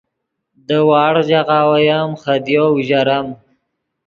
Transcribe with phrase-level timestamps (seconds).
[0.67, 3.27] دے وڑغ ژاغہ اویم خدیو اوژرم